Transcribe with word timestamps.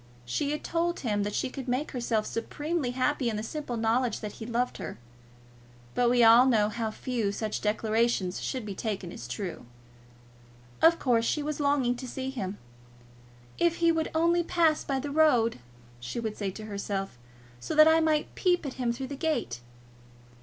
She 0.25 0.49
had 0.49 0.63
told 0.63 1.01
him 1.01 1.21
that 1.21 1.35
she 1.35 1.51
could 1.51 1.67
make 1.67 1.91
herself 1.91 2.25
supremely 2.25 2.89
happy 2.89 3.29
in 3.29 3.35
the 3.35 3.43
simple 3.43 3.77
knowledge 3.77 4.21
that 4.21 4.31
he 4.41 4.47
loved 4.47 4.77
her. 4.77 4.97
But 5.93 6.09
we 6.09 6.23
all 6.23 6.47
know 6.47 6.69
how 6.69 6.89
far 6.89 7.31
such 7.31 7.61
declarations 7.61 8.41
should 8.41 8.65
be 8.65 8.73
taken 8.73 9.11
as 9.11 9.27
true. 9.27 9.67
Of 10.81 10.97
course, 10.97 11.25
she 11.25 11.43
was 11.43 11.59
longing 11.59 11.95
to 11.97 12.07
see 12.07 12.31
him. 12.31 12.57
"If 13.59 13.75
he 13.75 13.91
would 13.91 14.09
only 14.15 14.41
pass 14.41 14.83
by 14.83 14.97
the 14.99 15.11
road," 15.11 15.59
she 15.99 16.19
would 16.19 16.35
say 16.35 16.49
to 16.49 16.65
herself, 16.65 17.19
"so 17.59 17.75
that 17.75 17.87
I 17.87 17.99
might 17.99 18.33
peep 18.33 18.65
at 18.65 18.73
him 18.81 18.91
through 18.91 19.05
the 19.05 19.15
gate!" 19.15 19.61